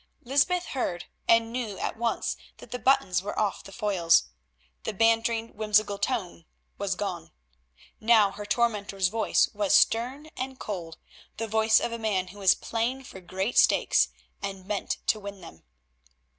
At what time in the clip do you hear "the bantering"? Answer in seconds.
4.83-5.49